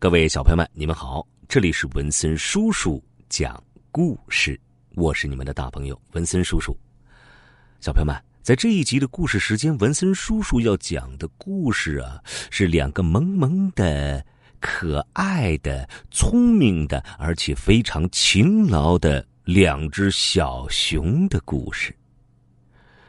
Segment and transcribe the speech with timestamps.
[0.00, 4.56] 各位小朋友们，你们好，这里是文森叔叔讲故事，
[4.94, 6.72] 我是你们的大朋友文森叔叔。
[7.80, 14.24] 小朋友们，在这一集的故事时间，文森叔叔要讲的故事啊，是两个萌萌的、
[14.60, 21.92] 可爱的、聪明的，而且非常勤劳的两只小熊的故事。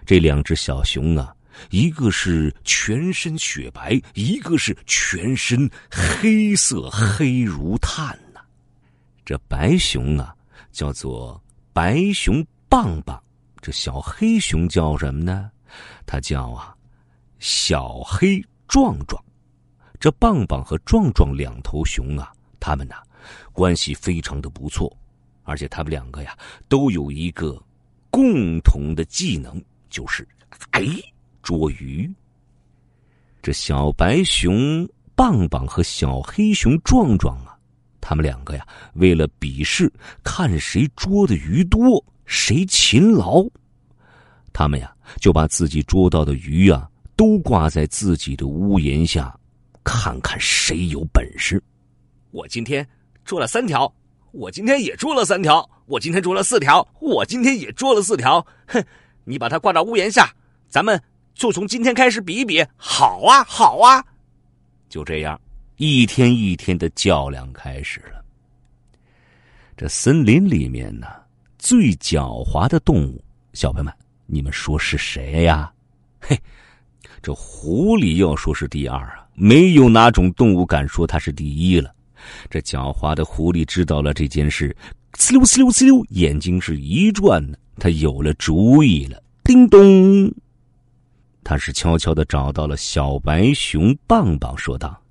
[0.08, 1.36] 这两只小熊啊。
[1.70, 8.42] 一个是全身雪白，一个是全身黑色，黑如炭呐。
[9.25, 10.36] 这白熊啊，
[10.71, 11.42] 叫做
[11.74, 13.18] 白熊棒棒；
[13.61, 15.51] 这小黑熊叫什么呢？
[16.06, 16.75] 它叫啊
[17.39, 19.23] 小黑壮壮。
[20.00, 22.96] 这棒棒和壮壮两头熊啊，他们呐
[23.51, 24.92] 关系非常的不错，
[25.43, 26.37] 而且他们两个呀
[26.68, 27.62] 都有一个
[28.10, 30.28] 共同的技能，就是
[30.71, 30.86] 哎。
[31.50, 32.08] 捉鱼。
[33.42, 37.58] 这小白熊棒棒和小黑熊壮壮啊，
[38.00, 39.92] 他们两个呀，为了比试
[40.23, 43.44] 看谁捉的鱼多，谁勤劳，
[44.54, 49.36] 他们呀就把自己捉到的鱼啊都挂在自己的屋檐下，
[49.84, 51.60] 看看谁有本事。
[52.30, 52.88] 我今天
[53.26, 53.92] 捉了三条，
[54.34, 58.45] 我今天也捉了三条，我今天捉了四条，我今天也捉了四条。
[58.68, 58.86] 哼，
[59.23, 60.32] 你把它挂到屋檐下，
[60.68, 61.02] 咱们。
[61.40, 64.04] 就从今天开始比一比，好啊，好啊！
[64.90, 65.40] 就这样，
[65.78, 68.22] 一天一天的较量开始了。
[69.78, 71.08] 这森林里面呢，
[71.58, 73.23] 最狡猾的动物，
[73.54, 73.94] 小朋友们，
[74.26, 75.72] 你们说是谁呀？
[76.20, 76.38] 嘿，
[77.22, 81.95] 这狐狸要说是第二啊，没有哪种动物敢说它是第一了。
[82.50, 84.76] 这狡猾的狐狸知道了这件事，
[85.14, 89.23] 呲溜呲溜呲溜，眼睛是一转呢，他有了主意了。
[89.45, 90.30] 叮咚。
[91.44, 95.02] 他是悄悄的找到了小白熊棒棒，说道：“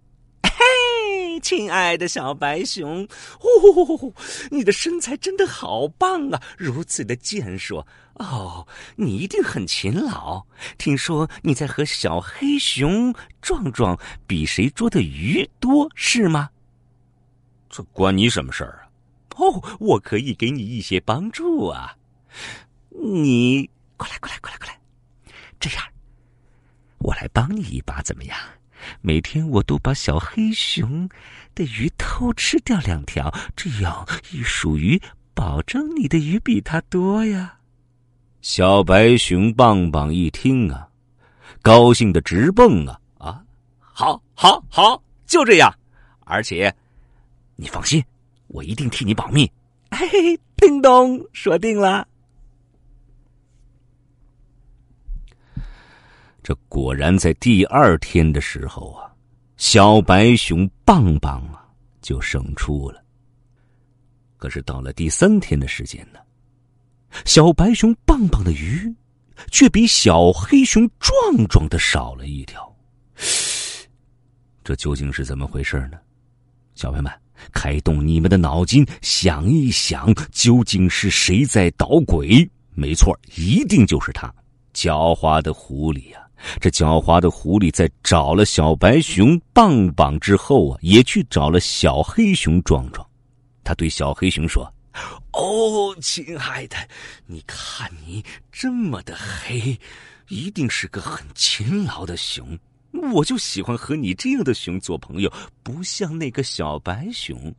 [0.44, 3.08] 嘿，亲爱的小白熊，
[3.40, 4.14] 呼呼呼呼，
[4.50, 7.84] 你的身材真的好棒啊，如此的健硕
[8.14, 10.44] 哦，你一定很勤劳。
[10.76, 16.50] 听说你在和小黑熊壮壮比谁捉的鱼多，是吗？
[17.68, 18.88] 这关你什么事儿啊？
[19.36, 21.96] 哦，我可以给你一些帮助啊。
[22.90, 24.78] 你过来，过来，过来，过来，
[25.58, 25.82] 这样。”
[26.98, 28.36] 我来帮你一把，怎么样？
[29.00, 31.08] 每天我都把小黑熊
[31.54, 35.00] 的鱼偷吃掉两条，这样一数鱼，
[35.34, 37.58] 保证你的鱼比他多呀。
[38.40, 40.88] 小白熊棒棒一听啊，
[41.60, 43.42] 高兴的直蹦啊啊！
[43.78, 45.72] 好，好，好，就这样。
[46.20, 46.74] 而且，
[47.56, 48.02] 你放心，
[48.46, 49.50] 我一定替你保密。
[49.90, 52.07] 嘿嘿，叮咚，说定了。
[56.48, 59.12] 这果然在第二天的时候啊，
[59.58, 61.62] 小白熊棒棒啊
[62.00, 63.04] 就胜出了。
[64.38, 66.18] 可是到了第三天的时间呢，
[67.26, 68.90] 小白熊棒棒的鱼
[69.50, 72.74] 却比小黑熊壮壮的少了一条。
[74.64, 75.98] 这究竟是怎么回事呢？
[76.74, 77.12] 小朋友们，
[77.52, 82.50] 开动你们的脑筋，想一想，究竟是谁在捣鬼？
[82.70, 84.34] 没错，一定就是他，
[84.78, 86.24] 狡猾的狐狸呀！
[86.60, 93.04] 这狡猾的狐狸在找了小白熊棒棒之后啊，也去找了小黑熊壮壮。
[93.64, 94.72] 他对小黑熊说
[95.34, 96.76] ：“哦，亲爱的，
[97.26, 99.76] 你看你这么的黑，
[100.28, 102.56] 一定是个很勤劳的熊。
[103.12, 105.32] 我就喜欢和你这样的熊做朋友，
[105.64, 107.52] 不像那个小白熊。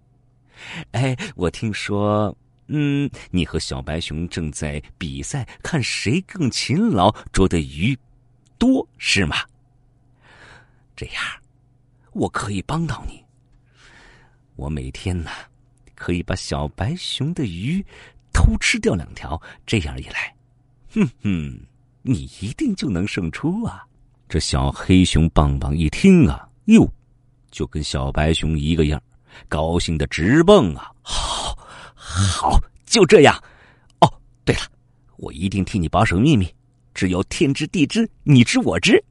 [0.91, 2.33] 哎，我听说，
[2.69, 7.97] 嗯，你和小白熊正在比赛，看谁更勤劳，捉的鱼。”
[8.59, 9.37] 多是吗？
[10.95, 11.23] 这样，
[12.11, 13.23] 我可以帮到你。
[14.57, 15.31] 我每天呢，
[15.95, 17.81] 可以把小白熊的鱼
[18.33, 19.41] 偷吃掉两条。
[19.65, 20.35] 这样一来，
[20.93, 21.57] 哼哼，
[22.01, 23.85] 你一定就能胜出啊！
[24.27, 26.85] 这小黑熊棒棒一听啊，哟，
[27.49, 29.01] 就跟小白熊一个样，
[29.47, 30.91] 高兴的直蹦啊！
[32.09, 33.41] 好，就这样。
[34.01, 34.11] 哦，
[34.43, 34.61] 对了，
[35.17, 36.51] 我一定替你保守秘密。
[36.95, 39.01] 只有天知地知，你知我知，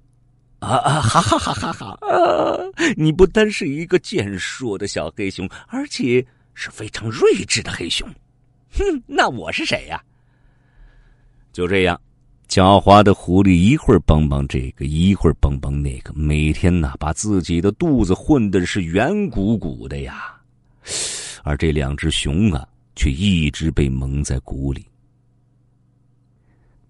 [0.58, 1.00] 啊啊！
[1.00, 1.86] 哈哈哈哈哈！
[2.02, 2.58] 啊，
[2.96, 6.24] 你不单是一个健硕的小黑熊，而且
[6.54, 8.06] 是非常睿智的黑熊。
[8.72, 10.02] 哼，那我是谁呀？
[11.52, 11.98] 就这样，
[12.48, 20.34] 狡猾的狐狸一会儿帮帮这个，一会儿帮帮那个，每天呢，把自己的肚子混的是圆鼓鼓的呀。
[21.44, 22.66] 而这两只熊啊，
[22.98, 24.84] 却一直被蒙在鼓里。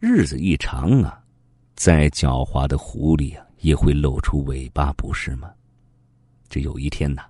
[0.01, 1.23] 日子一长啊，
[1.75, 5.51] 再狡猾的狐狸啊，也会露出尾巴，不是吗？
[6.49, 7.25] 这有一天呐，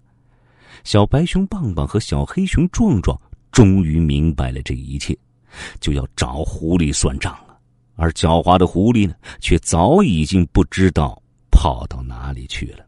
[0.84, 3.20] 小白熊棒棒和小黑熊壮壮
[3.50, 5.19] 终于明白了这一切，
[5.80, 7.58] 就要找狐狸算账了。
[7.96, 11.20] 而狡猾的狐狸呢，却早已经不知道
[11.50, 12.86] 跑到哪里去了。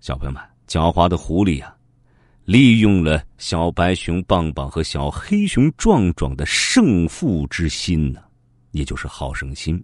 [0.00, 1.76] 小朋友们，狡猾的狐狸啊，
[2.44, 8.20] 利用了小白熊棒棒和小黑熊壮壮的胜负之心呢，
[8.72, 9.82] 也就是好胜心，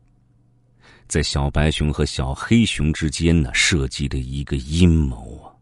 [1.06, 5.52] 在小白熊和小黑熊之间呢，设计了一个阴谋啊。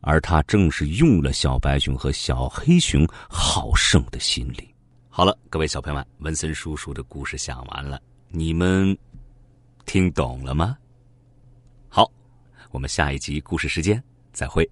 [0.00, 4.72] 而他正是用了小白熊和小黑熊好胜的心理。
[5.08, 8.00] 好了，各位小朋友们，文森叔叔的故事讲完了，
[8.30, 8.96] 你们
[9.86, 10.76] 听懂了吗？
[11.88, 12.10] 好，
[12.70, 14.02] 我们下一集故事时间
[14.32, 14.68] 再会。